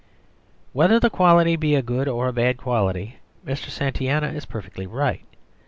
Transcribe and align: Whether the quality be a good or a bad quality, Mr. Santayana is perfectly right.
Whether 0.73 0.99
the 0.99 1.11
quality 1.11 1.55
be 1.55 1.75
a 1.75 1.83
good 1.83 2.07
or 2.07 2.27
a 2.27 2.33
bad 2.33 2.57
quality, 2.57 3.17
Mr. 3.45 3.69
Santayana 3.69 4.29
is 4.29 4.45
perfectly 4.47 4.87
right. 4.87 5.23